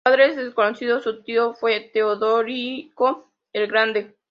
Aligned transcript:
Su 0.01 0.05
padre 0.09 0.25
es 0.29 0.35
desconocido, 0.35 0.99
su 0.99 1.21
tío 1.21 1.53
fue 1.53 1.91
Teodorico 1.93 3.29
el 3.53 3.67
Grande. 3.67 4.15